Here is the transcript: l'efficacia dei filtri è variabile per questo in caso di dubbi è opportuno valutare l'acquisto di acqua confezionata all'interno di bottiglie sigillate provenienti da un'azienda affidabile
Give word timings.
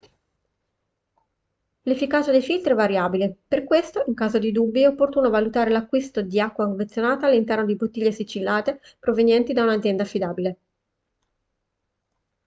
l'efficacia 1.83 2.31
dei 2.31 2.41
filtri 2.41 2.71
è 2.71 2.75
variabile 2.75 3.37
per 3.47 3.63
questo 3.63 4.03
in 4.07 4.15
caso 4.15 4.39
di 4.39 4.51
dubbi 4.51 4.81
è 4.81 4.87
opportuno 4.87 5.29
valutare 5.29 5.69
l'acquisto 5.69 6.23
di 6.23 6.39
acqua 6.39 6.65
confezionata 6.65 7.27
all'interno 7.27 7.65
di 7.65 7.75
bottiglie 7.75 8.11
sigillate 8.11 8.81
provenienti 8.99 9.53
da 9.53 9.61
un'azienda 9.61 10.01
affidabile 10.01 10.57